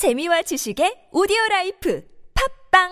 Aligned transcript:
재미와 0.00 0.40
지식의 0.40 1.12
오디오 1.12 1.36
life 1.50 2.02
팟빵 2.72 2.88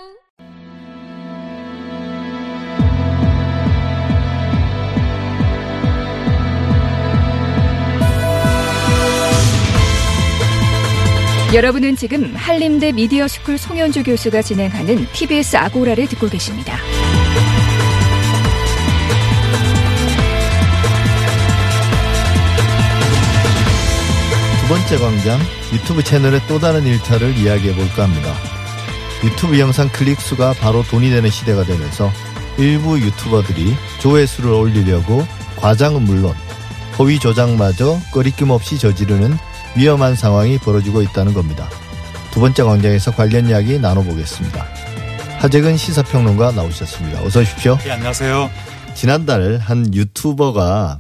여러분은 11.54 11.96
지금 11.96 12.36
한림대 12.36 12.92
미디어 12.92 13.26
스쿨 13.26 13.56
송현주 13.56 14.04
교수가 14.04 14.42
진행하는 14.42 15.06
TBS 15.14 15.56
아고라를 15.56 16.08
듣고 16.08 16.28
계십니다. 16.28 16.76
두 24.68 24.74
번째 24.74 24.98
광장 24.98 25.40
유튜브 25.72 26.02
채널의 26.02 26.42
또 26.46 26.58
다른 26.58 26.84
일탈을 26.84 27.38
이야기해 27.38 27.74
볼까 27.74 28.02
합니다. 28.02 28.34
유튜브 29.24 29.58
영상 29.58 29.88
클릭 29.88 30.20
수가 30.20 30.52
바로 30.52 30.82
돈이 30.82 31.08
되는 31.08 31.30
시대가 31.30 31.64
되면서 31.64 32.12
일부 32.58 33.00
유튜버들이 33.00 33.74
조회수를 34.00 34.50
올리려고 34.50 35.26
과장은 35.56 36.02
물론 36.02 36.34
허위 36.98 37.18
조작마저 37.18 37.98
꺼리낌 38.12 38.50
없이 38.50 38.78
저지르는 38.78 39.38
위험한 39.74 40.14
상황이 40.16 40.58
벌어지고 40.58 41.00
있다는 41.00 41.32
겁니다. 41.32 41.70
두 42.30 42.40
번째 42.40 42.62
광장에서 42.64 43.12
관련 43.12 43.48
이야기 43.48 43.78
나눠보겠습니다. 43.78 44.66
하재근 45.38 45.78
시사평론가 45.78 46.52
나오셨습니다. 46.52 47.22
어서 47.22 47.40
오십시오. 47.40 47.78
네, 47.78 47.92
안녕하세요. 47.92 48.50
지난달 48.94 49.60
한 49.62 49.94
유튜버가 49.94 50.98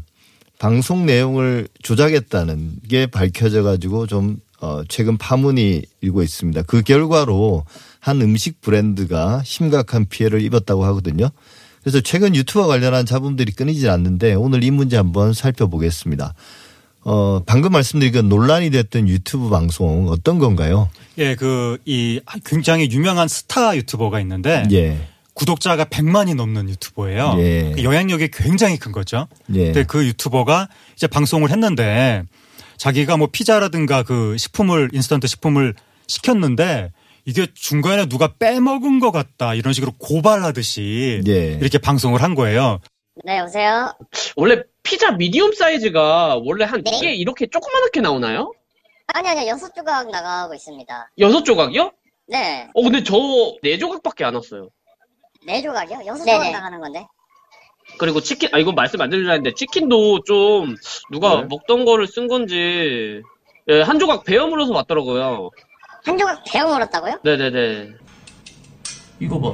방송 0.58 1.06
내용을 1.06 1.68
조작했다는 1.82 2.80
게 2.88 3.06
밝혀져 3.06 3.62
가지고 3.62 4.06
좀 4.06 4.38
어, 4.60 4.82
최근 4.88 5.16
파문이 5.16 5.82
일고 6.00 6.22
있습니다. 6.22 6.62
그 6.62 6.82
결과로 6.82 7.64
한 8.00 8.20
음식 8.20 8.60
브랜드가 8.60 9.42
심각한 9.44 10.06
피해를 10.06 10.42
입었다고 10.42 10.84
하거든요. 10.86 11.30
그래서 11.82 12.00
최근 12.00 12.34
유튜버 12.34 12.66
관련한 12.66 13.06
잡음들이 13.06 13.52
끊이질 13.52 13.88
않는데 13.88 14.34
오늘 14.34 14.64
이 14.64 14.70
문제 14.70 14.96
한번 14.96 15.32
살펴보겠습니다. 15.32 16.34
어, 17.02 17.40
방금 17.46 17.72
말씀드린 17.72 18.12
그 18.12 18.18
논란이 18.18 18.70
됐던 18.70 19.08
유튜브 19.08 19.48
방송 19.48 20.08
어떤 20.08 20.38
건가요? 20.38 20.90
예, 21.18 21.36
그, 21.36 21.78
이 21.84 22.20
굉장히 22.44 22.90
유명한 22.90 23.28
스타 23.28 23.76
유튜버가 23.76 24.20
있는데 24.20 24.64
예. 24.72 24.98
구독자가 25.42 25.84
100만이 25.84 26.34
넘는 26.34 26.68
유튜버예요. 26.68 27.34
예. 27.38 27.72
그 27.76 27.84
영향력이 27.84 28.28
굉장히 28.32 28.76
큰 28.76 28.90
거죠. 28.90 29.28
예. 29.54 29.66
근데 29.66 29.84
그 29.84 30.04
유튜버가 30.04 30.68
이제 30.96 31.06
방송을 31.06 31.50
했는데 31.50 32.24
자기가 32.76 33.16
뭐 33.16 33.28
피자라든가 33.30 34.02
그 34.02 34.36
식품을 34.36 34.90
인스턴트 34.92 35.28
식품을 35.28 35.74
시켰는데 36.08 36.90
이게 37.24 37.46
중간에 37.54 38.06
누가 38.06 38.32
빼먹은 38.38 38.98
것 38.98 39.12
같다 39.12 39.54
이런 39.54 39.72
식으로 39.72 39.92
고발하듯이 39.98 41.22
예. 41.28 41.58
이렇게 41.60 41.78
방송을 41.78 42.20
한 42.22 42.34
거예요. 42.34 42.80
네, 43.24 43.38
여보세요? 43.38 43.92
원래 44.36 44.62
피자 44.82 45.12
미디움 45.12 45.52
사이즈가 45.52 46.36
원래 46.42 46.64
한 46.64 46.82
네. 46.82 46.96
이게 46.96 47.14
이렇게 47.14 47.46
조그맣게 47.46 48.00
나오나요? 48.00 48.52
아니, 49.08 49.28
아니요. 49.28 49.46
여섯 49.48 49.72
조각 49.74 50.10
나가고 50.10 50.54
있습니다. 50.54 51.10
여섯 51.20 51.44
조각이요? 51.44 51.92
네. 52.28 52.66
어 52.74 52.82
근데 52.82 53.02
저 53.04 53.14
네 53.62 53.78
조각밖에 53.78 54.24
안 54.24 54.34
왔어요. 54.34 54.68
네 55.46 55.62
조각이요? 55.62 56.00
여섯 56.06 56.24
네네. 56.24 56.38
조각 56.38 56.52
나가는 56.52 56.80
건데. 56.80 57.06
그리고 57.98 58.20
치킨 58.20 58.50
아 58.52 58.58
이거 58.58 58.72
말씀 58.72 59.00
안 59.00 59.08
드리려 59.10 59.32
했는데 59.32 59.54
치킨도 59.54 60.22
좀 60.24 60.76
누가 61.10 61.40
네. 61.40 61.46
먹던 61.48 61.84
거를 61.84 62.06
쓴 62.06 62.28
건지 62.28 63.22
예, 63.68 63.80
한 63.82 63.98
조각 63.98 64.24
베어 64.24 64.46
물어서 64.46 64.72
왔더라고요. 64.72 65.50
한 66.04 66.18
조각 66.18 66.42
배워 66.44 66.72
물었다고요? 66.74 67.20
네네네. 67.22 67.88
이거 69.20 69.40
봐. 69.40 69.48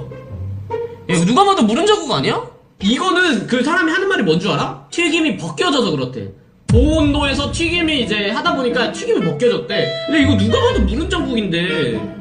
야, 1.10 1.14
이거 1.16 1.24
누가 1.24 1.44
봐도 1.44 1.62
물은 1.62 1.86
자국 1.86 2.10
아니야? 2.12 2.42
이거는 2.82 3.46
그 3.46 3.62
사람이 3.62 3.90
하는 3.90 4.08
말이 4.08 4.22
뭔 4.22 4.38
줄 4.40 4.50
알아? 4.50 4.88
튀김이 4.90 5.36
벗겨져서 5.38 5.90
그렇대. 5.92 6.30
고온도에서 6.70 7.52
튀김이 7.52 8.02
이제 8.02 8.30
하다 8.30 8.56
보니까 8.56 8.90
튀김이 8.92 9.24
벗겨졌대. 9.24 9.92
근데 10.06 10.22
이거 10.22 10.36
누가 10.36 10.60
봐도 10.60 10.80
물은 10.80 11.08
자국인데. 11.08 12.14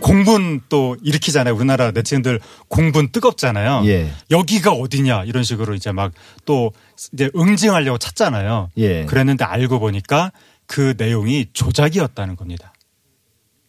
공분 0.00 0.60
또 0.68 0.96
일으키잖아요. 1.02 1.54
우리나라 1.54 1.90
네티즌들 1.90 2.40
공분 2.68 3.10
뜨겁잖아요. 3.10 3.82
예. 3.86 4.10
여기가 4.30 4.72
어디냐 4.72 5.24
이런 5.24 5.42
식으로 5.42 5.74
이제 5.74 5.92
막 5.92 6.12
또 6.44 6.72
이제 7.12 7.30
응징하려고 7.36 7.98
찾잖아요. 7.98 8.70
예. 8.78 9.04
그랬는데 9.04 9.44
알고 9.44 9.80
보니까 9.80 10.32
그 10.66 10.94
내용이 10.96 11.46
조작이었다는 11.52 12.36
겁니다. 12.36 12.72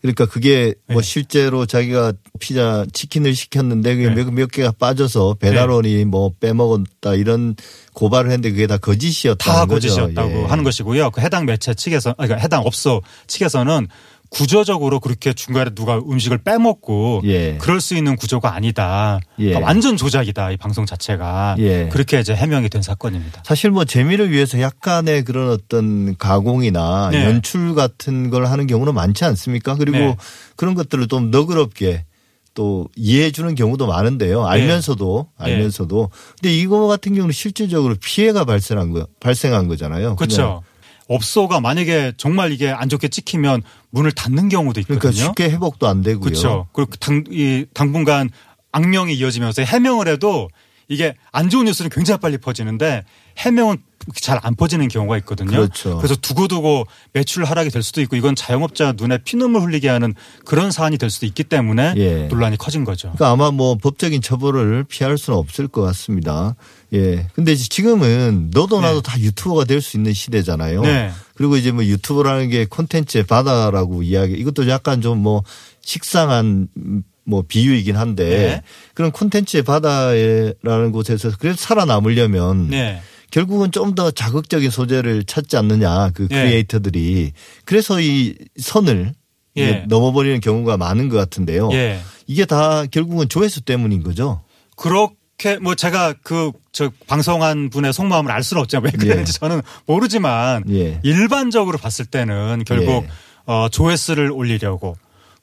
그러니까 0.01 0.25
그게 0.28 0.73
뭐 0.88 1.01
네. 1.01 1.06
실제로 1.06 1.66
자기가 1.66 2.13
피자 2.39 2.85
치킨을 2.94 3.35
시켰는데 3.35 3.95
그게 3.97 4.09
네. 4.09 4.16
몇, 4.16 4.31
몇 4.31 4.50
개가 4.50 4.72
빠져서 4.79 5.35
배달원이 5.41 6.06
뭐 6.06 6.31
빼먹었다 6.39 7.16
이런 7.16 7.56
고발을 7.94 8.31
했는데 8.31 8.51
그게 8.51 8.66
다 8.66 8.78
거짓이었다는 8.78 9.53
다 9.59 9.66
거죠. 9.66 9.89
거짓이었다고 9.89 10.44
예. 10.44 10.45
하는 10.45 10.63
것이고요. 10.63 11.12
그 11.12 11.19
해당 11.19 11.45
매체 11.45 11.73
측에서, 11.73 12.12
아니, 12.18 12.29
그러니까 12.29 12.41
해당 12.41 12.62
업소 12.66 13.01
측에서는 13.28 13.89
구조적으로 14.29 15.00
그렇게 15.00 15.34
중간에 15.34 15.72
누가 15.73 15.97
음식을 15.97 16.40
빼먹고 16.40 17.22
예. 17.25 17.57
그럴 17.59 17.81
수 17.81 17.95
있는 17.95 18.16
구조가 18.16 18.53
아니다. 18.53 19.19
예. 19.40 19.45
그러니까 19.45 19.67
완전 19.67 19.97
조작이다. 19.97 20.51
이 20.51 20.57
방송 20.57 20.85
자체가. 20.85 21.56
예. 21.59 21.90
그렇게 21.91 22.19
이제 22.19 22.35
해명이 22.35 22.69
된 22.69 22.81
사건입니다. 22.81 23.41
사실 23.44 23.72
뭐 23.72 23.85
재미를 23.85 24.31
위해서 24.31 24.62
약간의 24.62 25.23
그런 25.23 25.50
어떤 25.50 26.16
가공이나 26.18 27.09
네. 27.12 27.25
연출 27.25 27.73
같은 27.73 28.29
걸 28.29 28.45
하는 28.45 28.68
경우는 28.68 28.94
많지 28.94 29.25
않습니까? 29.25 29.75
그리고 29.75 29.97
네. 29.97 30.16
그런 30.56 30.75
것들을 30.75 31.07
좀 31.07 31.31
너그럽게 31.31 32.06
또 32.53 32.88
이해해 32.95 33.31
주는 33.31 33.56
경우도 33.56 33.88
많은데요. 33.88 34.45
알면서도 34.45 35.28
네. 35.39 35.45
알면서도 35.45 36.09
근데 36.41 36.53
이거 36.53 36.88
같은 36.88 37.13
경우는 37.13 37.31
실질적으로 37.31 37.95
피해가 38.00 38.45
발생한 38.45 38.91
거 38.91 39.07
발생한 39.19 39.68
거잖아요. 39.68 40.16
그렇죠. 40.16 40.63
업소가 41.07 41.59
만약에 41.59 42.13
정말 42.18 42.51
이게 42.51 42.69
안 42.69 42.88
좋게 42.88 43.07
찍히면 43.07 43.63
문을 43.91 44.11
닫는 44.11 44.50
경우도 44.50 44.81
그냥 44.83 45.00
그러니까 45.00 45.09
있거든요. 45.09 45.25
쉽게 45.25 45.50
회복도 45.50 45.88
안 45.88 46.01
되고요. 46.01 46.22
그렇죠. 46.22 46.67
그리고 46.73 46.91
당, 47.00 47.23
이 47.29 47.66
당분간 47.73 48.29
악명이 48.72 49.13
이어지면서 49.16 49.63
해명을 49.63 50.07
해도 50.07 50.50
이게 50.89 51.16
안 51.31 51.50
좋은 51.50 51.66
뉴스는 51.66 51.89
굉장히 51.91 52.19
빨리 52.19 52.38
퍼지는데 52.38 53.05
해명은 53.38 53.77
잘 54.22 54.39
안 54.41 54.55
퍼지는 54.55 54.88
경우가 54.88 55.17
있거든요. 55.19 55.51
그렇죠. 55.51 55.97
그래서 55.97 56.16
두고두고 56.16 56.85
매출 57.13 57.44
하락이 57.44 57.69
될 57.69 57.83
수도 57.83 58.01
있고 58.01 58.16
이건 58.16 58.33
자영업자 58.33 58.94
눈에 58.97 59.19
피눈물 59.19 59.61
흘리게 59.61 59.88
하는 59.88 60.16
그런 60.45 60.72
사안이 60.72 60.97
될 60.97 61.09
수도 61.09 61.25
있기 61.25 61.44
때문에 61.44 61.94
예. 61.97 62.27
논란이 62.27 62.57
커진 62.57 62.85
거죠. 62.85 63.11
그러니까 63.13 63.29
아마 63.31 63.51
뭐 63.51 63.75
법적인 63.75 64.22
처벌을 64.22 64.83
피할 64.85 65.17
수는 65.17 65.38
없을 65.38 65.67
것 65.67 65.81
같습니다. 65.81 66.55
예. 66.94 67.27
근데 67.35 67.56
지금은 67.56 68.50
너도 68.51 68.81
나도 68.81 69.01
네. 69.01 69.11
다 69.11 69.19
유튜버가 69.19 69.66
될 69.66 69.81
수 69.81 69.97
있는 69.97 70.13
시대잖아요. 70.13 70.81
네. 70.81 71.11
그리고 71.35 71.56
이제 71.57 71.71
뭐 71.71 71.83
유튜버라는 71.85 72.50
게 72.50 72.66
콘텐츠의 72.66 73.25
바다라고 73.25 74.01
이야기, 74.03 74.33
이것도 74.33 74.67
약간 74.69 75.01
좀 75.01 75.19
뭐 75.19 75.44
식상한 75.81 76.67
음, 76.77 77.03
뭐 77.29 77.44
비유이긴 77.47 77.95
한데 77.95 78.25
네. 78.25 78.62
그런 78.94 79.12
콘텐츠의 79.12 79.63
바다라는 79.63 80.91
곳에서 80.91 81.31
그래서 81.40 81.57
살아남으려면 81.57 82.69
네. 82.69 83.01
결국은 83.31 83.72
좀 83.72 83.95
더 83.95 84.12
자극적인 84.12 84.69
소재를 84.69 85.23
찾지 85.23 85.56
않느냐 85.57 86.09
그 86.13 86.28
예. 86.31 86.35
크리에이터들이 86.35 87.34
그래서 87.66 88.01
이 88.01 88.35
선을 88.57 89.13
예. 89.57 89.85
넘어버리는 89.88 90.39
경우가 90.39 90.78
많은 90.78 91.09
것 91.09 91.18
같은데요. 91.18 91.69
예. 91.73 92.00
이게 92.28 92.45
다 92.45 92.85
결국은 92.85 93.29
조회수 93.29 93.62
때문인 93.62 94.03
거죠. 94.03 94.41
그렇게 94.75 95.57
뭐 95.59 95.75
제가 95.75 96.13
그 96.23 96.51
저 96.79 96.89
방송한 97.07 97.69
분의 97.72 97.91
속마음을 97.91 98.31
알 98.31 98.41
수는 98.41 98.62
없지만 98.62 98.85
왜 98.85 98.91
그랬는지 98.91 99.34
저는 99.34 99.62
모르지만 99.85 100.63
예. 100.69 101.01
일반적으로 101.03 101.78
봤을 101.78 102.06
때는 102.06 102.63
결국 102.66 103.03
예. 103.03 103.09
어, 103.45 103.68
조회수를 103.68 104.31
올리려고 104.31 104.95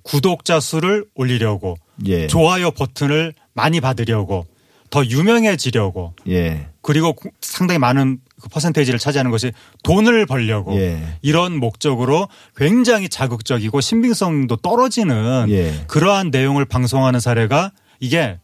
구독자 0.02 0.60
수를 0.60 1.04
올리려고 1.14 1.76
예. 2.06 2.26
좋아요 2.26 2.70
버튼을 2.70 3.32
많이 3.54 3.80
받으려고 3.80 4.46
더 4.90 5.04
유명해지려고 5.04 6.14
예. 6.28 6.68
그리고 6.82 7.12
구- 7.14 7.30
상당히 7.40 7.78
많은 7.78 8.18
그 8.40 8.48
퍼센테이지를 8.48 8.98
차지하는 8.98 9.30
것이 9.30 9.52
돈을 9.82 10.26
벌려고 10.26 10.76
예. 10.78 11.02
이런 11.22 11.56
목적으로 11.58 12.28
굉장히 12.56 13.08
자극적이고 13.08 13.80
신빙성도 13.80 14.56
떨어지는 14.56 15.46
예. 15.50 15.84
그러한 15.88 16.30
내용을 16.30 16.64
방송하는 16.64 17.18
사례가 17.18 17.72
이게 17.98 18.38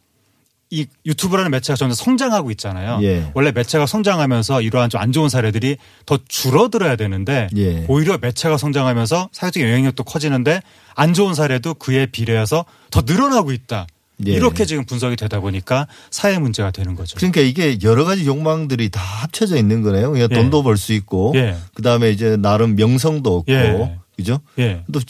이 0.74 0.86
유튜브라는 1.04 1.50
매체가 1.50 1.76
점점 1.76 1.94
성장하고 1.94 2.50
있잖아요. 2.52 2.98
예. 3.02 3.30
원래 3.34 3.52
매체가 3.52 3.84
성장하면서 3.84 4.62
이러한 4.62 4.88
좀 4.88 5.02
안 5.02 5.12
좋은 5.12 5.28
사례들이 5.28 5.76
더 6.06 6.18
줄어들어야 6.28 6.96
되는데 6.96 7.48
예. 7.56 7.84
오히려 7.88 8.16
매체가 8.16 8.56
성장하면서 8.56 9.28
사회적 9.32 9.62
영향력도 9.62 10.04
커지는데 10.04 10.62
안 10.94 11.12
좋은 11.12 11.34
사례도 11.34 11.74
그에 11.74 12.06
비례해서 12.06 12.64
더 12.90 13.02
늘어나고 13.04 13.52
있다. 13.52 13.86
예. 14.26 14.32
이렇게 14.32 14.64
지금 14.64 14.84
분석이 14.86 15.16
되다 15.16 15.40
보니까 15.40 15.88
사회 16.10 16.38
문제가 16.38 16.70
되는 16.70 16.94
거죠. 16.94 17.16
그러니까 17.16 17.40
이게 17.42 17.76
여러 17.82 18.04
가지 18.04 18.24
욕망들이 18.24 18.88
다 18.88 19.00
합쳐져 19.00 19.56
있는 19.56 19.82
거네요. 19.82 20.12
그냥 20.12 20.28
예. 20.30 20.34
돈도 20.34 20.62
벌 20.62 20.76
수 20.78 20.92
있고, 20.94 21.32
예. 21.34 21.56
그 21.74 21.82
다음에 21.82 22.10
이제 22.10 22.36
나름 22.36 22.76
명성도 22.76 23.38
얻고, 23.38 23.52
예. 23.52 23.98
그죠? 24.16 24.40
예. 24.58 24.84
또 24.92 25.00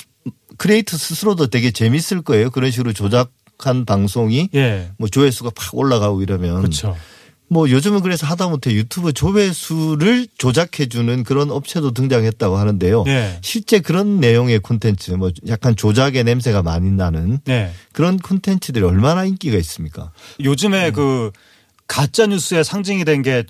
크리에이터 0.57 0.97
스스로도 0.97 1.49
되게 1.49 1.71
재밌을 1.71 2.23
거예요. 2.23 2.51
그런 2.51 2.71
식으로 2.71 2.93
조작 2.93 3.31
한 3.67 3.85
방송이 3.85 4.49
예. 4.55 4.91
뭐 4.99 5.09
조회수가 5.09 5.51
팍 5.55 5.75
올라가고 5.75 6.23
이러면 6.23 6.59
그렇죠. 6.59 6.97
뭐 7.49 7.69
요즘은 7.69 8.01
그래서 8.01 8.27
하다못해 8.27 8.73
유튜브 8.73 9.13
조회수를 9.13 10.27
조작해주는 10.39 11.23
그런 11.25 11.51
업체도 11.51 11.93
등장했다고 11.93 12.57
하는데요. 12.57 13.05
예. 13.09 13.39
실제 13.43 13.79
그런 13.81 14.21
내용의 14.21 14.61
콘텐츠, 14.61 15.11
뭐 15.13 15.31
약간 15.49 15.77
조작의 15.77 16.25
냄새가 16.25 16.63
많이 16.63 16.91
나는 16.91 17.41
네. 17.45 17.71
그런 17.93 18.17
콘텐츠들이 18.19 18.83
얼마나 18.85 19.25
인기가 19.25 19.59
있습니까? 19.59 20.13
요즘에 20.43 20.85
네. 20.85 20.91
그 20.93 21.31
가짜 21.87 22.27
뉴스의 22.27 22.65
상징이 22.65 23.05
된 23.05 23.23
게 23.23 23.45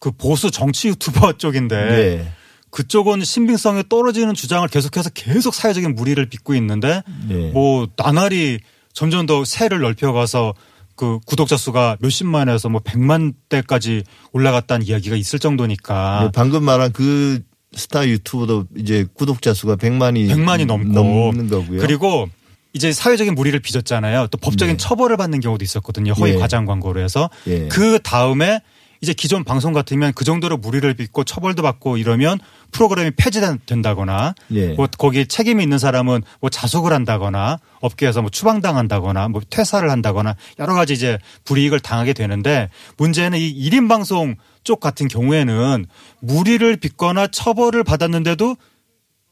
그 0.00 0.10
보수 0.10 0.50
정치 0.50 0.88
유튜버 0.88 1.34
쪽인데 1.38 1.76
네. 1.76 2.32
그쪽은 2.70 3.22
신빙성이 3.22 3.84
떨어지는 3.88 4.32
주장을 4.34 4.66
계속해서 4.66 5.10
계속 5.10 5.54
사회적인 5.54 5.94
무리를 5.94 6.24
빚고 6.26 6.54
있는데 6.54 7.02
네. 7.28 7.50
뭐 7.50 7.86
나날이 7.96 8.60
점점 8.92 9.26
더 9.26 9.44
세를 9.44 9.80
넓혀가서 9.80 10.54
그 10.96 11.18
구독자 11.24 11.56
수가 11.56 11.96
몇십만에서 12.00 12.68
뭐 12.68 12.80
백만 12.84 13.32
대까지 13.48 14.04
올라갔다는 14.32 14.86
이야기가 14.86 15.16
있을 15.16 15.38
정도니까 15.38 16.24
네, 16.24 16.30
방금 16.34 16.64
말한 16.64 16.92
그 16.92 17.42
스타 17.72 18.06
유튜버도 18.06 18.66
이제 18.76 19.06
구독자 19.14 19.54
수가 19.54 19.76
100만이 19.76 20.28
100만이 20.28 20.66
넘고 20.66 20.92
넘는 20.92 21.48
거고요. 21.48 21.80
그리고 21.80 22.28
이제 22.72 22.92
사회적인 22.92 23.34
무리를 23.34 23.58
빚었잖아요. 23.60 24.28
또 24.28 24.38
법적인 24.38 24.76
네. 24.76 24.82
처벌을 24.82 25.16
받는 25.16 25.40
경우도 25.40 25.64
있었거든요. 25.64 26.12
허위 26.12 26.32
예. 26.32 26.36
과장 26.36 26.66
광고로 26.66 27.00
해서 27.00 27.30
예. 27.46 27.68
그 27.68 28.00
다음에 28.02 28.60
이제 29.02 29.14
기존 29.14 29.44
방송 29.44 29.72
같으면 29.72 30.12
그 30.14 30.24
정도로 30.24 30.58
무리를 30.58 30.92
빚고 30.92 31.24
처벌도 31.24 31.62
받고 31.62 31.96
이러면 31.96 32.38
프로그램이 32.70 33.12
폐지된다거나 33.16 34.34
예. 34.52 34.74
뭐 34.74 34.86
거기 34.98 35.26
책임이 35.26 35.62
있는 35.62 35.78
사람은 35.78 36.22
뭐 36.40 36.50
자숙을 36.50 36.92
한다거나 36.92 37.58
업계에서 37.80 38.20
뭐 38.20 38.30
추방당한다거나 38.30 39.28
뭐 39.28 39.40
퇴사를 39.48 39.88
한다거나 39.90 40.36
여러 40.58 40.74
가지 40.74 40.92
이제 40.92 41.18
불이익을 41.44 41.80
당하게 41.80 42.12
되는데 42.12 42.68
문제는 42.98 43.38
이 43.38 43.70
1인 43.70 43.88
방송 43.88 44.36
쪽 44.64 44.80
같은 44.80 45.08
경우에는 45.08 45.86
무리를 46.20 46.76
빚거나 46.76 47.28
처벌을 47.28 47.82
받았는데도 47.84 48.56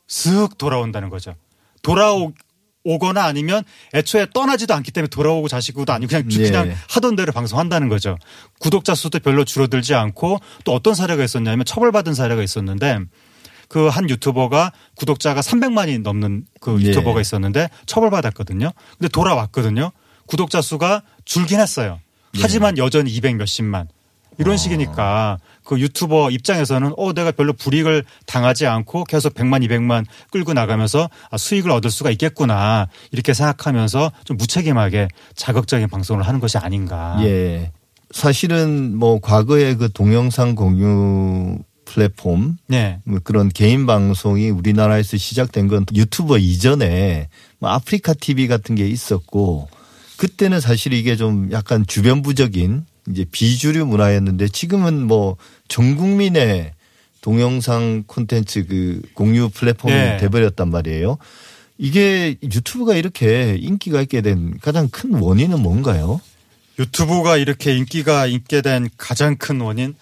쓱 0.09 0.57
돌아온다는 0.57 1.11
거죠. 1.11 1.35
돌아오 1.83 2.33
오거나 2.95 3.25
아니면 3.25 3.65
애초에 3.95 4.27
떠나지도 4.33 4.75
않기 4.75 4.91
때문에 4.93 5.09
돌아오고 5.09 5.49
자시고도 5.49 5.93
아니고 5.93 6.09
그냥 6.11 6.29
쭉 6.29 6.41
예. 6.43 6.51
그냥 6.51 6.75
하던 6.91 7.17
대로 7.17 7.33
방송한다는 7.33 7.89
거죠. 7.89 8.17
구독자 8.59 8.95
수도 8.95 9.19
별로 9.19 9.45
줄어들지 9.45 9.95
않고 9.95 10.39
또 10.65 10.73
어떤 10.73 10.95
사례가 10.95 11.23
있었냐면 11.25 11.65
처벌받은 11.65 12.15
사례가 12.15 12.43
있었는데 12.43 13.01
그 13.69 13.91
한 13.91 14.09
유튜버가 14.09 14.73
구독자가 14.97 15.41
300만이 15.41 16.01
넘는 16.03 16.47
그 16.61 16.81
예. 16.81 16.87
유튜버가 16.87 17.21
있었는데 17.21 17.69
처벌받았거든요. 17.87 18.73
근데 18.99 19.09
돌아왔거든요. 19.09 19.93
구독자 20.27 20.61
수가 20.63 21.03
줄긴 21.25 21.61
했어요. 21.61 22.01
예. 22.37 22.41
하지만 22.43 22.79
여전히 22.79 23.11
200 23.11 23.37
몇십만. 23.37 23.89
이런 24.39 24.55
아. 24.55 24.57
식이니까 24.57 25.39
그 25.65 25.79
유튜버 25.79 26.31
입장에서는 26.31 26.95
어 26.97 27.13
내가 27.13 27.31
별로 27.31 27.53
불이익을 27.53 28.05
당하지 28.27 28.67
않고 28.67 29.05
계속 29.05 29.35
100만 29.35 29.67
200만 29.67 30.05
끌고 30.31 30.55
나가면서 30.55 31.11
아, 31.31 31.37
수익을 31.37 31.71
얻을 31.71 31.91
수가 31.91 32.11
있겠구나 32.11 32.89
이렇게 33.11 33.35
생각하면서 33.35 34.13
좀 34.25 34.37
무책임하게 34.37 35.09
자극적인 35.35 35.89
방송을 35.89 36.27
하는 36.27 36.41
것이 36.41 36.57
아닌가. 36.59 37.19
예. 37.21 37.73
사실은 38.11 38.97
뭐 38.97 39.21
과거에 39.21 39.75
그 39.75 39.93
동영상 39.93 40.55
공유 40.55 41.59
플랫폼 41.85 42.57
네. 42.67 43.01
뭐 43.05 43.19
그런 43.23 43.49
개인 43.49 43.87
방송이 43.87 44.51
우리나라에서 44.51 45.17
시작된 45.17 45.69
건 45.69 45.85
유튜버 45.95 46.39
이전에 46.39 47.29
뭐 47.59 47.71
아프리카 47.71 48.15
TV 48.15 48.47
같은 48.47 48.75
게 48.75 48.87
있었고 48.87 49.69
그때는 50.17 50.61
사실 50.61 50.93
이게 50.93 51.17
좀 51.17 51.51
약간 51.53 51.87
주변부적인 51.87 52.85
이제 53.11 53.25
비주류 53.31 53.87
문화였는데 53.87 54.49
지금은 54.49 55.07
뭐 55.07 55.37
전 55.69 55.97
국민의 55.97 56.73
동영상 57.21 58.05
콘텐츠 58.07 58.67
그 58.67 59.03
공유 59.15 59.51
플랫폼이 59.51 59.93
네. 59.93 60.17
돼버렸단 60.17 60.71
말이에요. 60.71 61.19
이게 61.77 62.37
유튜브가 62.43 62.97
이렇게 62.97 63.57
인기가 63.61 64.01
있게 64.03 64.23
된 64.23 64.59
가장 64.61 64.89
큰 64.89 65.15
원인은 65.15 65.61
뭔가요? 65.61 66.21
유튜브가 66.79 67.37
이렇게 67.37 67.77
인기가 67.77 68.27
있게 68.27 68.63
된 68.63 68.89
가장 68.97 69.37
큰 69.37 69.61
원인 69.61 69.95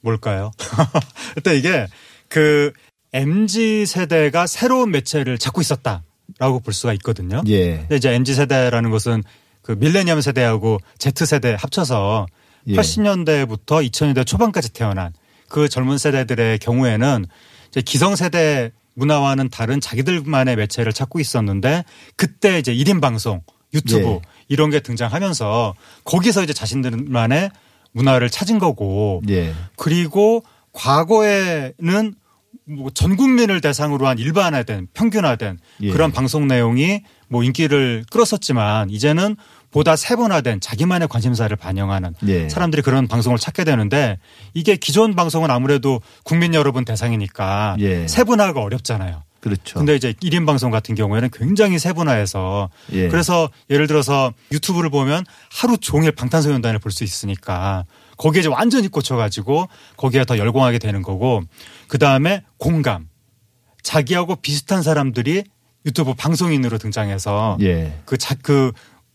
뭘까요? 0.00 0.50
일단 1.36 1.54
이게 1.54 1.86
그 2.28 2.72
MZ 3.12 3.86
세대가 3.86 4.46
새로운 4.46 4.90
매체를 4.90 5.38
찾고 5.38 5.60
있었다라고 5.60 6.60
볼 6.62 6.74
수가 6.74 6.92
있거든요. 6.94 7.42
예. 7.46 7.78
근데 7.78 7.96
이제 7.96 8.12
MZ 8.12 8.34
세대라는 8.34 8.90
것은 8.90 9.22
그 9.62 9.72
밀레니엄 9.72 10.20
세대하고 10.20 10.78
Z 10.98 11.24
세대 11.24 11.56
합쳐서 11.58 12.26
예. 12.68 12.74
80년대부터 12.76 13.86
2000년대 13.88 14.26
초반까지 14.26 14.72
태어난 14.72 15.12
그 15.48 15.68
젊은 15.68 15.98
세대들의 15.98 16.58
경우에는 16.58 17.26
이제 17.68 17.80
기성 17.82 18.16
세대 18.16 18.72
문화와는 18.94 19.50
다른 19.50 19.80
자기들만의 19.80 20.56
매체를 20.56 20.92
찾고 20.92 21.20
있었는데 21.20 21.84
그때 22.16 22.58
이제 22.58 22.74
1인 22.74 23.00
방송, 23.00 23.42
유튜브 23.72 24.08
예. 24.08 24.20
이런 24.48 24.70
게 24.70 24.80
등장하면서 24.80 25.74
거기서 26.04 26.44
이제 26.44 26.52
자신들만의 26.52 27.50
문화를 27.92 28.30
찾은 28.30 28.58
거고 28.58 29.22
예. 29.28 29.52
그리고 29.76 30.44
과거에는 30.72 32.14
뭐전 32.66 33.16
국민을 33.16 33.60
대상으로 33.60 34.06
한 34.06 34.18
일반화된 34.18 34.88
평균화된 34.94 35.58
예. 35.82 35.90
그런 35.90 36.12
방송 36.12 36.46
내용이 36.46 37.02
뭐 37.28 37.42
인기를 37.42 38.04
끌었었지만 38.10 38.90
이제는 38.90 39.36
보다 39.74 39.96
세분화된 39.96 40.60
자기만의 40.60 41.08
관심사를 41.08 41.54
반영하는 41.56 42.14
예. 42.28 42.48
사람들이 42.48 42.80
그런 42.80 43.08
방송을 43.08 43.38
찾게 43.38 43.64
되는데 43.64 44.18
이게 44.54 44.76
기존 44.76 45.16
방송은 45.16 45.50
아무래도 45.50 46.00
국민 46.22 46.54
여러분 46.54 46.84
대상이니까 46.84 47.74
예. 47.80 48.06
세분화가 48.06 48.60
어렵잖아요. 48.60 49.24
그렇죠. 49.40 49.80
근데 49.80 49.96
이제 49.96 50.12
1인 50.12 50.46
방송 50.46 50.70
같은 50.70 50.94
경우에는 50.94 51.28
굉장히 51.32 51.80
세분화해서 51.80 52.70
예. 52.92 53.08
그래서 53.08 53.50
예를 53.68 53.88
들어서 53.88 54.32
유튜브를 54.52 54.90
보면 54.90 55.24
하루 55.50 55.76
종일 55.76 56.12
방탄소년단을 56.12 56.78
볼 56.78 56.92
수 56.92 57.02
있으니까 57.02 57.84
거기에 58.16 58.40
이제 58.40 58.48
완전히 58.48 58.86
꽂혀가지고 58.86 59.68
거기에 59.96 60.24
더 60.24 60.38
열광하게 60.38 60.78
되는 60.78 61.02
거고 61.02 61.42
그 61.88 61.98
다음에 61.98 62.44
공감 62.58 63.08
자기하고 63.82 64.36
비슷한 64.36 64.84
사람들이 64.84 65.42
유튜브 65.84 66.14
방송인으로 66.14 66.78
등장해서 66.78 67.58
예. 67.60 67.92
그 68.04 68.16
자, 68.16 68.36
그 68.40 68.70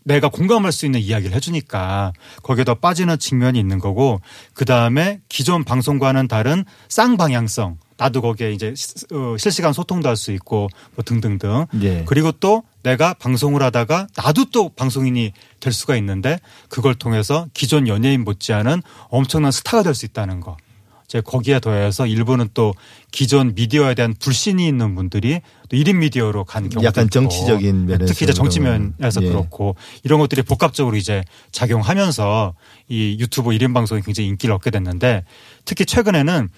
내가 0.10 0.28
공감할 0.28 0.72
수 0.72 0.86
있는 0.88 1.00
이야기를 1.00 1.36
해주니까 1.36 2.14
거기에 2.42 2.64
더 2.64 2.74
빠지는 2.74 3.20
측면이 3.20 3.60
있는 3.60 3.78
거고 3.80 4.20
그 4.54 4.66
다음에 4.66 5.20
기존 5.30 5.64
방송과는 5.64 6.28
다른 6.28 6.66
쌍방향성 6.90 7.78
나도 7.98 8.22
거기에 8.22 8.52
이제 8.54 8.74
시- 8.76 8.94
어, 9.14 9.36
실시간 9.38 9.72
소통도 9.74 10.08
할 10.10 10.16
수 10.16 10.32
있고 10.32 10.68
뭐 10.96 11.04
등등등 11.06 11.68
예. 11.84 12.04
그리고 12.08 12.32
또 12.32 12.64
내가 12.82 13.14
방송을 13.14 13.62
하다가 13.62 14.08
나도 14.18 14.46
또 14.52 14.70
방송인이 14.70 15.32
될 15.60 15.74
수가 15.74 15.96
있는데 15.98 16.40
그걸 16.70 16.96
통해서 16.96 17.46
기존 17.54 17.88
연예인 17.88 18.24
못지않은 18.24 18.82
엄청난 19.10 19.52
스타가 19.52 19.84
될 19.84 19.94
수 19.94 20.06
있다는 20.06 20.40
거. 20.40 20.58
이제 21.06 21.22
거기에 21.22 21.60
더해서 21.60 22.06
일부는 22.06 22.50
또 22.54 22.74
기존 23.12 23.56
미디어에 23.56 23.96
대한 23.96 24.14
불신이 24.18 24.68
있는 24.68 24.96
분들이 24.96 25.42
또 25.70 25.78
1인 25.78 25.96
미디어로 25.98 26.44
간 26.46 26.70
경우도 26.70 26.86
약간 26.86 27.06
있고. 27.06 27.12
정치적인 27.12 27.86
면에서 27.88 28.14
특히 28.14 28.26
이제 28.26 28.34
정치. 28.34 28.60
면에서 28.60 29.22
예. 29.24 29.28
그렇고 29.28 29.76
이런 30.04 30.20
것들이 30.20 30.42
복합적으로 30.44 30.96
이제 30.96 31.24
작용하면서 31.52 32.54
이 32.90 33.18
유튜브 33.20 33.52
1인 33.52 33.74
방송이 33.74 34.02
굉장히 34.02 34.30
인기를 34.30 34.54
얻게 34.54 34.70
됐는데 34.70 35.24
특히 35.66 35.86
최근에는 35.86 36.50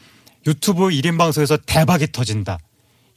유튜브 0.48 0.90
1인 0.90 1.18
방송에서 1.18 1.58
대박이 1.58 2.12
터진다. 2.12 2.60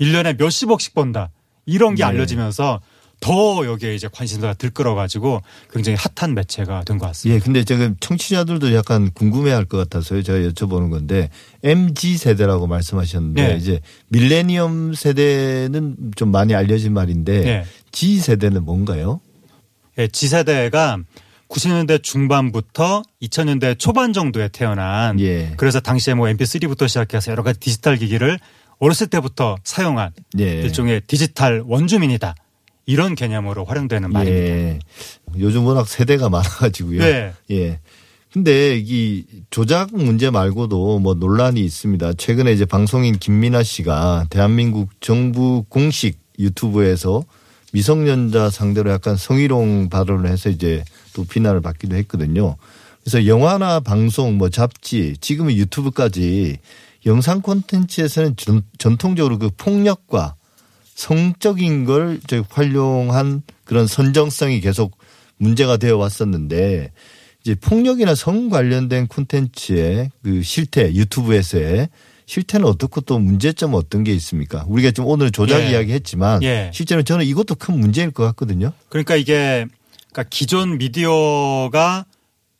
1년에 0.00 0.38
몇십억씩 0.38 0.94
번다. 0.94 1.30
이런 1.66 1.94
게 1.94 2.02
네. 2.02 2.08
알려지면서 2.08 2.80
더 3.20 3.64
여기에 3.66 3.94
이제 3.94 4.08
관심사가 4.12 4.54
들끓어가지고 4.54 5.42
굉장히 5.72 5.96
핫한 6.16 6.34
매체가 6.34 6.84
된 6.84 6.98
것 6.98 7.06
같습니다. 7.06 7.36
예, 7.36 7.40
근데 7.40 7.64
지금 7.64 7.96
청취자들도 8.00 8.74
약간 8.74 9.10
궁금해할 9.12 9.64
것 9.64 9.76
같아서요. 9.78 10.22
제가 10.22 10.38
여쭤보는 10.50 10.90
건데 10.90 11.30
MG 11.62 12.16
세대라고 12.18 12.66
말씀하셨는데 12.66 13.48
네. 13.48 13.56
이제 13.56 13.80
밀레니엄 14.08 14.94
세대는 14.94 15.96
좀 16.16 16.30
많이 16.30 16.54
알려진 16.54 16.92
말인데 16.92 17.40
네. 17.40 17.64
G 17.92 18.18
세대는 18.18 18.64
뭔가요? 18.64 19.20
예, 19.98 20.08
G세대가 20.08 20.98
90년대 21.48 22.02
중반부터 22.02 23.02
2000년대 23.22 23.78
초반 23.78 24.12
정도에 24.12 24.48
태어난 24.48 25.20
예. 25.20 25.52
그래서 25.56 25.78
당시에 25.80 26.14
뭐 26.14 26.26
MP3부터 26.26 26.88
시작해서 26.88 27.30
여러 27.30 27.42
가지 27.42 27.60
디지털 27.60 27.96
기기를 27.96 28.38
어렸을 28.80 29.06
때부터 29.06 29.56
사용한 29.62 30.10
예. 30.40 30.60
일종의 30.62 31.02
디지털 31.06 31.62
원주민이다. 31.66 32.34
이런 32.86 33.14
개념으로 33.14 33.64
활용되는 33.64 34.12
말입니다. 34.12 34.46
예. 34.46 34.78
요즘 35.38 35.64
워낙 35.64 35.88
세대가 35.88 36.28
많아가지고요. 36.28 37.00
네. 37.00 37.32
예. 37.50 37.80
근데 38.32 38.76
이 38.84 39.24
조작 39.50 39.94
문제 39.94 40.28
말고도 40.28 40.98
뭐 40.98 41.14
논란이 41.14 41.60
있습니다. 41.60 42.14
최근에 42.14 42.52
이제 42.52 42.64
방송인 42.64 43.16
김민아 43.18 43.62
씨가 43.62 44.26
대한민국 44.28 44.90
정부 45.00 45.64
공식 45.68 46.18
유튜브에서 46.38 47.24
미성년자 47.72 48.50
상대로 48.50 48.90
약간 48.90 49.16
성희롱 49.16 49.88
발언을 49.88 50.28
해서 50.28 50.50
이제 50.50 50.84
또 51.12 51.24
비난을 51.24 51.60
받기도 51.60 51.94
했거든요. 51.96 52.56
그래서 53.02 53.26
영화나 53.26 53.80
방송 53.80 54.36
뭐 54.36 54.48
잡지 54.48 55.16
지금은 55.20 55.54
유튜브까지 55.54 56.58
영상 57.06 57.40
콘텐츠에서는 57.40 58.34
전, 58.36 58.62
전통적으로 58.78 59.38
그 59.38 59.50
폭력과 59.56 60.34
성적인 60.94 61.84
걸 61.84 62.20
저희 62.26 62.42
활용한 62.48 63.42
그런 63.64 63.86
선정성이 63.86 64.60
계속 64.60 64.96
문제가 65.36 65.76
되어 65.76 65.96
왔었는데 65.96 66.92
이제 67.40 67.54
폭력이나 67.56 68.14
성 68.14 68.48
관련된 68.48 69.08
콘텐츠의 69.08 70.10
그 70.22 70.42
실태 70.42 70.92
유튜브에서의 70.94 71.88
실태는 72.26 72.66
어떻고 72.66 73.02
또 73.02 73.18
문제점은 73.18 73.76
어떤 73.76 74.02
게 74.02 74.14
있습니까? 74.14 74.64
우리가 74.66 74.92
지금 74.92 75.06
오늘 75.06 75.30
조작 75.30 75.60
예. 75.60 75.72
이야기 75.72 75.92
했지만 75.92 76.42
예. 76.42 76.70
실제로 76.72 77.02
저는 77.02 77.26
이것도 77.26 77.56
큰 77.56 77.78
문제일 77.78 78.10
것 78.10 78.24
같거든요. 78.24 78.72
그러니까 78.88 79.16
이게 79.16 79.66
그러니까 80.10 80.24
기존 80.30 80.78
미디어가 80.78 82.06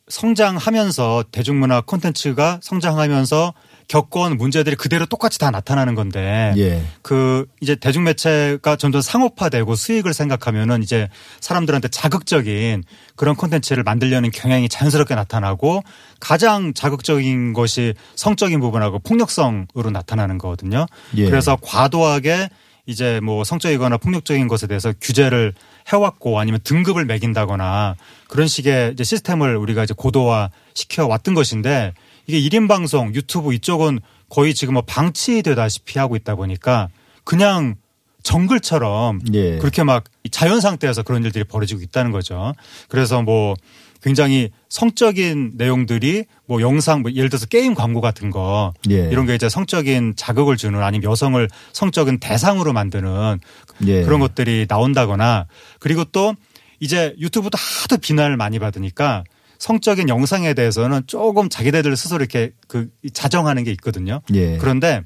성장하면서 0.08 1.24
대중문화 1.32 1.80
콘텐츠가 1.82 2.60
성장하면서 2.62 3.54
겪어온 3.88 4.36
문제들이 4.36 4.76
그대로 4.76 5.06
똑같이 5.06 5.38
다 5.38 5.50
나타나는 5.50 5.94
건데 5.94 6.52
예. 6.56 6.82
그 7.02 7.46
이제 7.60 7.74
대중매체가 7.74 8.76
점점 8.76 9.00
상업화되고 9.00 9.74
수익을 9.74 10.14
생각하면은 10.14 10.82
이제 10.82 11.08
사람들한테 11.40 11.88
자극적인 11.88 12.84
그런 13.16 13.34
콘텐츠를 13.36 13.82
만들려는 13.82 14.30
경향이 14.30 14.68
자연스럽게 14.68 15.14
나타나고 15.14 15.82
가장 16.20 16.74
자극적인 16.74 17.52
것이 17.52 17.94
성적인 18.16 18.60
부분하고 18.60 18.98
폭력성으로 19.00 19.90
나타나는 19.92 20.38
거거든요. 20.38 20.86
예. 21.16 21.26
그래서 21.26 21.56
과도하게 21.60 22.48
이제 22.86 23.20
뭐 23.22 23.44
성적이거나 23.44 23.96
폭력적인 23.96 24.46
것에 24.46 24.66
대해서 24.66 24.92
규제를 25.00 25.54
해왔고 25.88 26.38
아니면 26.38 26.60
등급을 26.64 27.04
매긴다거나 27.06 27.96
그런 28.28 28.46
식의 28.46 28.92
이제 28.92 29.04
시스템을 29.04 29.56
우리가 29.56 29.84
이제 29.84 29.94
고도화 29.96 30.50
시켜 30.74 31.06
왔던 31.06 31.34
것인데 31.34 31.94
이게 32.26 32.40
1인 32.40 32.68
방송 32.68 33.14
유튜브 33.14 33.52
이쪽은 33.54 34.00
거의 34.28 34.54
지금 34.54 34.74
뭐 34.74 34.82
방치되다시피 34.82 35.98
하고 35.98 36.16
있다 36.16 36.34
보니까 36.34 36.88
그냥 37.24 37.76
정글처럼 38.22 39.20
예. 39.34 39.58
그렇게 39.58 39.84
막 39.84 40.04
자연 40.30 40.60
상태에서 40.60 41.02
그런 41.02 41.24
일들이 41.24 41.44
벌어지고 41.44 41.82
있다는 41.82 42.10
거죠. 42.10 42.54
그래서 42.88 43.22
뭐 43.22 43.54
굉장히 44.02 44.50
성적인 44.68 45.52
내용들이 45.54 46.24
뭐 46.46 46.60
영상 46.60 47.02
뭐 47.02 47.12
예를 47.12 47.30
들어서 47.30 47.46
게임 47.46 47.74
광고 47.74 48.00
같은 48.00 48.30
거 48.30 48.74
예. 48.90 49.08
이런 49.10 49.26
게 49.26 49.34
이제 49.34 49.48
성적인 49.48 50.14
자극을 50.16 50.56
주는 50.56 50.82
아니면 50.82 51.10
여성을 51.10 51.48
성적인 51.72 52.18
대상으로 52.18 52.72
만드는 52.72 53.40
예. 53.86 54.02
그런 54.02 54.20
것들이 54.20 54.66
나온다거나 54.68 55.46
그리고 55.78 56.04
또 56.04 56.34
이제 56.80 57.14
유튜브도 57.18 57.56
하도 57.56 57.96
비난을 57.98 58.36
많이 58.36 58.58
받으니까 58.58 59.24
성적인 59.64 60.10
영상에 60.10 60.52
대해서는 60.52 61.04
조금 61.06 61.48
자기네들 61.48 61.96
스스로 61.96 62.18
이렇게 62.18 62.52
그 62.68 62.90
자정하는 63.14 63.64
게 63.64 63.70
있거든요. 63.72 64.20
예. 64.34 64.58
그런데 64.58 65.00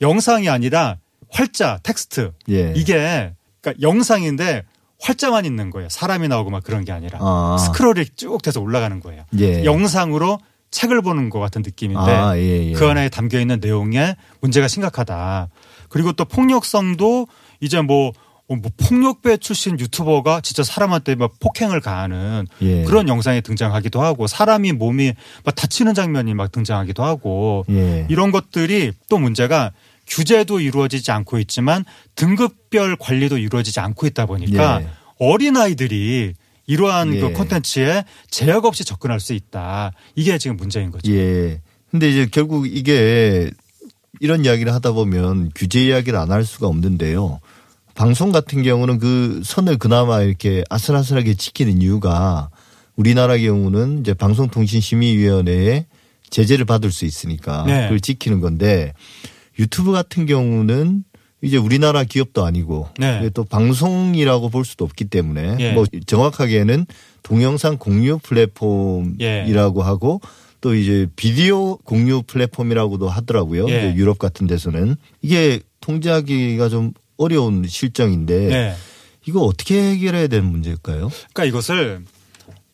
영상이 0.00 0.48
아니라 0.48 0.98
활자, 1.28 1.80
텍스트 1.82 2.30
예. 2.50 2.72
이게 2.76 3.34
그러니까 3.60 3.82
영상인데 3.82 4.62
활자만 5.00 5.44
있는 5.44 5.70
거예요. 5.70 5.88
사람이 5.88 6.28
나오고 6.28 6.50
막 6.50 6.62
그런 6.62 6.84
게 6.84 6.92
아니라 6.92 7.18
아. 7.20 7.56
스크롤이 7.58 8.10
쭉 8.14 8.40
돼서 8.42 8.60
올라가는 8.60 9.00
거예요. 9.00 9.24
예. 9.40 9.64
영상으로 9.64 10.38
책을 10.70 11.02
보는 11.02 11.28
것 11.28 11.40
같은 11.40 11.62
느낌인데 11.62 12.12
아, 12.12 12.36
예, 12.36 12.68
예. 12.68 12.72
그 12.74 12.86
안에 12.86 13.08
담겨 13.08 13.40
있는 13.40 13.58
내용에 13.58 14.14
문제가 14.40 14.68
심각하다. 14.68 15.48
그리고 15.88 16.12
또 16.12 16.24
폭력성도 16.24 17.26
이제 17.58 17.80
뭐, 17.80 18.10
어, 18.10 18.12
뭐 18.56 18.70
폭력배 18.76 19.36
출신 19.36 19.78
유튜버가 19.78 20.40
진짜 20.40 20.62
사람한테 20.64 21.14
막 21.14 21.32
폭행을 21.40 21.80
가하는 21.80 22.46
예. 22.62 22.84
그런 22.84 23.08
영상이 23.08 23.42
등장하기도 23.42 24.02
하고 24.02 24.26
사람이 24.26 24.72
몸이 24.72 25.12
막 25.44 25.54
다치는 25.54 25.94
장면이 25.94 26.34
막 26.34 26.50
등장하기도 26.50 27.04
하고 27.04 27.64
예. 27.70 28.06
이런 28.10 28.32
것들이 28.32 28.92
또 29.08 29.18
문제가 29.18 29.72
규제도 30.06 30.58
이루어지지 30.58 31.12
않고 31.12 31.38
있지만 31.38 31.84
등급별 32.16 32.96
관리도 32.96 33.38
이루어지지 33.38 33.78
않고 33.78 34.06
있다 34.08 34.26
보니까 34.26 34.82
예. 34.82 34.88
어린아이들이 35.18 36.34
이러한 36.66 37.14
예. 37.14 37.20
그 37.20 37.32
콘텐츠에 37.32 38.04
제약 38.30 38.64
없이 38.64 38.84
접근할 38.84 39.20
수 39.20 39.32
있다. 39.32 39.92
이게 40.14 40.38
지금 40.38 40.56
문제인 40.56 40.90
거죠. 40.90 41.12
예. 41.12 41.60
근데 41.90 42.08
이제 42.08 42.28
결국 42.30 42.66
이게 42.66 43.50
이런 44.20 44.44
이야기를 44.44 44.72
하다 44.74 44.92
보면 44.92 45.50
규제 45.54 45.84
이야기를 45.84 46.18
안 46.18 46.30
할 46.30 46.44
수가 46.44 46.66
없는데요. 46.68 47.40
방송 48.00 48.32
같은 48.32 48.62
경우는 48.62 48.98
그 48.98 49.42
선을 49.44 49.76
그나마 49.76 50.22
이렇게 50.22 50.64
아슬아슬하게 50.70 51.34
지키는 51.34 51.82
이유가 51.82 52.48
우리나라 52.96 53.36
경우는 53.36 54.00
이제 54.00 54.14
방송통신심의위원회에 54.14 55.84
제재를 56.30 56.64
받을 56.64 56.92
수 56.92 57.04
있으니까 57.04 57.64
네. 57.66 57.82
그걸 57.82 58.00
지키는 58.00 58.40
건데 58.40 58.94
유튜브 59.58 59.92
같은 59.92 60.24
경우는 60.24 61.04
이제 61.42 61.58
우리나라 61.58 62.04
기업도 62.04 62.42
아니고 62.46 62.88
네. 62.98 63.28
또 63.34 63.44
방송이라고 63.44 64.48
볼 64.48 64.64
수도 64.64 64.86
없기 64.86 65.04
때문에 65.04 65.56
예. 65.60 65.72
뭐 65.72 65.84
정확하게는 66.06 66.86
동영상 67.22 67.76
공유 67.76 68.18
플랫폼이라고 68.22 69.82
하고 69.82 70.22
또 70.62 70.74
이제 70.74 71.06
비디오 71.16 71.76
공유 71.76 72.22
플랫폼이라고도 72.22 73.10
하더라고요. 73.10 73.68
예. 73.68 73.94
유럽 73.94 74.18
같은 74.18 74.46
데서는 74.46 74.96
이게 75.20 75.60
통제하기가 75.82 76.70
좀 76.70 76.94
어려운 77.20 77.66
실정인데 77.66 78.46
네. 78.46 78.76
이거 79.26 79.40
어떻게 79.42 79.78
해결해야 79.78 80.26
되는 80.26 80.50
문제일까요? 80.50 81.10
그러니까 81.32 81.44
이것을 81.44 82.04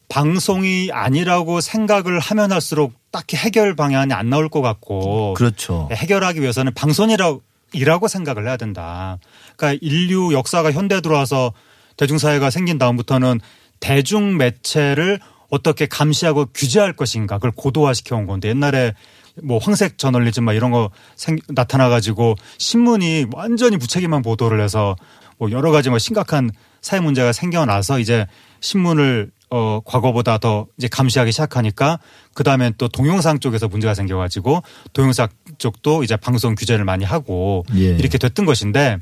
방송이 0.09 0.91
아니라고 0.93 1.61
생각을 1.61 2.21
하면 2.21 2.53
할수록 2.53 2.95
딱히 3.11 3.37
해결 3.37 3.75
방향이 3.75 4.13
안 4.13 4.31
나올 4.31 4.49
것 4.49 4.63
같고 4.63 5.35
그렇죠. 5.35 5.89
해결하기 5.93 6.41
위해서는 6.41 6.73
방송이라고 6.75 7.43
이라고 7.73 8.07
생각을 8.07 8.47
해야 8.47 8.57
된다. 8.57 9.19
그러니까 9.57 9.79
인류 9.83 10.33
역사가 10.33 10.71
현대 10.71 11.01
들어와서 11.01 11.53
대중사회가 11.97 12.51
생긴 12.51 12.79
다음부터는 12.79 13.41
대중 13.81 14.37
매체를 14.37 15.19
어떻게 15.51 15.87
감시하고 15.87 16.47
규제할 16.55 16.95
것인가 16.95 17.37
그걸 17.37 17.51
고도화시켜 17.51 18.17
온 18.17 18.27
건데 18.27 18.49
옛날에 18.49 18.95
뭐 19.43 19.59
황색 19.59 19.99
저널리즘 19.99 20.45
막 20.45 20.53
이런 20.55 20.71
거 20.71 20.91
생, 21.15 21.39
나타나 21.49 21.89
가지고 21.89 22.35
신문이 22.59 23.27
완전히 23.33 23.77
무책임한 23.77 24.23
보도를 24.23 24.61
해서 24.61 24.97
뭐 25.39 25.51
여러 25.51 25.71
가지 25.71 25.91
뭐 25.91 25.99
심각한 25.99 26.51
사회 26.81 27.01
문제가 27.01 27.33
생겨나서 27.33 27.99
이제 27.99 28.27
신문을 28.61 29.31
어 29.49 29.81
과거보다 29.85 30.39
더 30.39 30.67
이제 30.77 30.89
감시하기 30.89 31.31
시작하니까 31.31 32.01
그 32.35 32.43
다음에 32.43 32.73
또 32.79 32.89
동영상 32.89 33.39
쪽에서 33.39 33.69
문제가 33.69 33.95
생겨 33.95 34.17
가지고 34.17 34.63
동영상 34.93 35.29
쪽도 35.59 36.03
이제 36.03 36.17
방송 36.17 36.57
규제를 36.57 36.85
많이 36.85 37.05
하고 37.05 37.65
예. 37.77 37.95
이렇게 37.95 38.19
됐던 38.19 38.45
것인데 38.45 38.99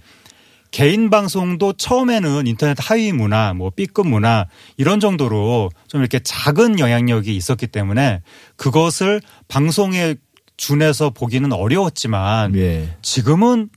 개인 0.75 1.09
방송도 1.09 1.75
처음에는 1.75 2.49
인터넷 2.49 2.76
하위 2.81 3.12
문화, 3.12 3.54
뭐 3.54 3.71
B급 3.71 4.09
문화 4.09 4.47
이런 4.76 4.99
정도로 4.99 5.71
좀 5.87 6.00
이렇게 6.00 6.19
작은 6.19 6.81
영향력이 6.81 7.37
있었기 7.37 7.69
때문에 7.69 8.23
그것을 8.57 9.21
방송에 9.47 10.16
준해서 10.57 11.11
보기는 11.11 11.52
어려웠지만 11.52 12.57
예. 12.57 12.88
지금은 13.02 13.69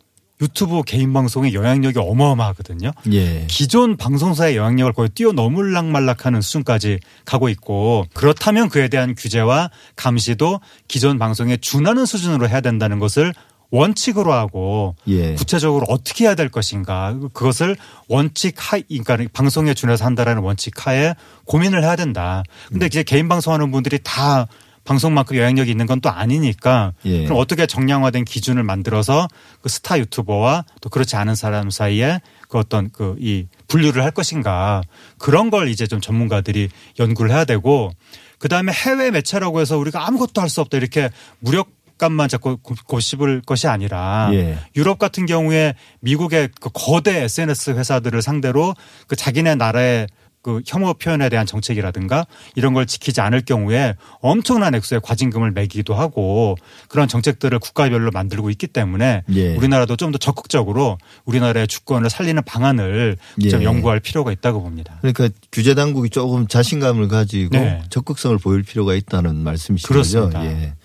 유튜브 0.42 0.82
개인 0.82 1.14
방송의 1.14 1.54
영향력이 1.54 2.00
어마어마하거든요. 2.00 2.92
예. 3.14 3.46
기존 3.48 3.96
방송사의 3.96 4.56
영향력을 4.56 4.94
거의 4.94 5.10
뛰어넘을락 5.10 5.86
말락하는 5.86 6.42
수준까지 6.42 7.00
가고 7.26 7.50
있고 7.50 8.08
그렇다면 8.16 8.70
그에 8.70 8.88
대한 8.88 9.14
규제와 9.14 9.70
감시도 9.96 10.62
기존 10.88 11.20
방송에 11.20 11.58
준하는 11.58 12.08
수준으로 12.08 12.50
해야 12.50 12.62
된다는 12.62 12.98
것을 12.98 13.34
원칙으로 13.72 14.34
하고 14.34 14.96
예. 15.08 15.34
구체적으로 15.36 15.86
어떻게 15.90 16.26
해야 16.26 16.36
될 16.36 16.50
것인가 16.50 17.18
그것을 17.34 17.76
원칙 18.08 18.56
하 18.58 18.80
그러니까 18.80 19.18
방송에 19.34 19.74
준해서 19.74 20.06
한다라는 20.06 20.42
원칙 20.42 20.88
하에 20.88 21.14
고민을 21.46 21.84
해야 21.84 21.96
된다. 21.96 22.44
근데 22.70 22.86
음. 22.86 22.88
이제 22.88 23.04
개인 23.04 23.28
방송하는 23.28 23.72
분들이 23.72 24.00
다 24.04 24.48
방송만큼 24.86 25.36
영향력이 25.36 25.70
있는 25.70 25.86
건 25.86 26.00
또 26.00 26.10
아니니까 26.10 26.94
예. 27.06 27.26
그럼 27.26 27.40
어떻게 27.40 27.66
정량화된 27.66 28.24
기준을 28.24 28.64
만들어서 28.64 29.28
그 29.62 29.68
스타 29.68 30.00
유튜버와 30.00 30.64
또 30.80 30.90
그렇지 30.90 31.16
않은 31.18 31.36
사람 31.36 31.70
사이에 31.70 32.22
그 32.48 32.58
어떤 32.58 32.90
그 32.90 33.18
이 33.20 33.48
분류를 33.68 34.02
할 34.04 34.12
것인가 34.12 34.82
그런 35.18 35.50
걸 35.50 35.68
이제 35.68 35.88
좀 35.88 36.00
전문가들이 36.00 36.70
연구를 37.00 37.32
해야 37.32 37.44
되고 37.44 37.92
그 38.40 38.48
다음에 38.48 38.72
해외 38.72 39.12
매체라고 39.12 39.60
해서 39.60 39.78
우리가 39.78 40.08
아무것도 40.08 40.40
할 40.40 40.48
수 40.50 40.62
없다 40.62 40.78
이렇게 40.78 41.10
무력 41.40 41.68
감만 41.98 42.30
자꾸 42.30 42.58
고- 42.58 42.76
고씹을 42.86 43.42
것이 43.46 43.68
아니라 43.68 44.30
예. 44.34 44.58
유럽 44.76 45.00
같은 45.00 45.26
경우에 45.26 45.76
미국의 46.02 46.50
그 46.60 46.70
거대 46.74 47.24
SNS 47.24 47.72
회사들을 47.72 48.22
상대로 48.22 48.74
그 49.08 49.16
자기네 49.16 49.56
나라의 49.56 50.08
그 50.44 50.62
혐오 50.66 50.94
표현에 50.94 51.28
대한 51.28 51.46
정책이라든가 51.46 52.26
이런 52.56 52.74
걸 52.74 52.86
지키지 52.86 53.20
않을 53.20 53.42
경우에 53.42 53.96
엄청난 54.22 54.76
액수의 54.76 55.02
과징금을 55.04 55.52
매기기도 55.52 55.94
하고 55.94 56.56
그런 56.88 57.10
정책들을 57.10 57.60
국가별로 57.60 58.12
만들고 58.12 58.50
있기 58.52 58.68
때문에 58.68 59.24
예. 59.34 59.56
우리나라도 59.56 59.98
좀 59.98 60.12
더 60.14 60.18
적극적으로 60.18 61.00
우리나라의 61.26 61.68
주권을 61.68 62.10
살리는 62.10 62.42
방안을 62.44 63.18
좀 63.50 63.60
예. 63.62 63.66
연구할 63.66 64.00
필요가 64.00 64.32
있다고 64.32 64.62
봅니다. 64.62 65.00
그러니까 65.02 65.28
규제 65.52 65.74
당국이 65.76 66.10
조금 66.12 66.48
자신감을 66.48 67.10
가지고 67.10 67.58
네. 67.58 67.82
적극성을 67.90 68.38
보일 68.38 68.64
필요가 68.64 68.94
있다는 68.96 69.36
말씀이시죠. 69.44 69.88
그렇습니다. 69.90 70.46
예. 70.46 70.76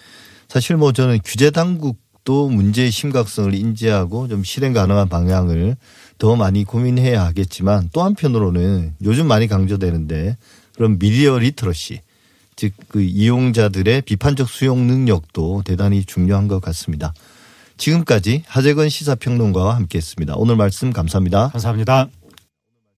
사실 0.52 0.76
뭐 0.76 0.92
저는 0.92 1.20
규제 1.24 1.50
당국도 1.50 2.50
문제의 2.50 2.90
심각성을 2.90 3.54
인지하고 3.54 4.28
좀 4.28 4.44
실행 4.44 4.74
가능한 4.74 5.08
방향을 5.08 5.76
더 6.18 6.36
많이 6.36 6.64
고민해야 6.64 7.24
하겠지만 7.24 7.88
또 7.94 8.02
한편으로는 8.02 8.92
요즘 9.02 9.26
많이 9.26 9.46
강조되는데 9.46 10.36
그런 10.74 10.98
미디어 10.98 11.38
리터러시 11.38 12.02
즉 12.54 12.74
그 12.88 13.00
이용자들의 13.00 14.02
비판적 14.02 14.50
수용 14.50 14.86
능력도 14.86 15.62
대단히 15.64 16.04
중요한 16.04 16.48
것 16.48 16.60
같습니다. 16.60 17.14
지금까지 17.78 18.42
하재건 18.46 18.90
시사평론가와 18.90 19.74
함께했습니다. 19.76 20.34
오늘 20.36 20.56
말씀 20.56 20.92
감사합니다. 20.92 21.48
감사합니다. 21.48 22.08